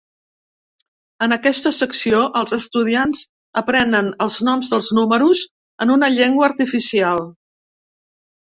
En 1.25 1.35
aquesta 1.35 1.71
secció 1.79 2.21
els 2.41 2.55
estudiants 2.57 3.21
aprenen 3.63 4.09
els 4.27 4.39
noms 4.49 4.73
dels 4.75 4.89
números 5.01 5.45
en 5.87 5.95
una 5.97 6.11
llengua 6.15 6.49
artificial. 6.49 7.27